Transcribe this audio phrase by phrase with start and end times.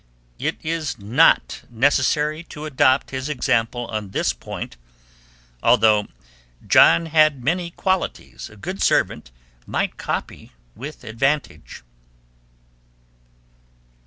[0.39, 4.75] It is not necessary to adopt his example on this point,
[5.61, 6.07] although
[6.65, 9.29] John had many qualities a good servant
[9.67, 11.83] might copy with advantage.